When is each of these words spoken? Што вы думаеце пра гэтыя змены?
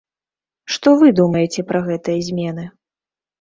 Што 0.75 0.93
вы 1.01 1.11
думаеце 1.19 1.65
пра 1.73 1.83
гэтыя 1.91 2.19
змены? 2.31 2.67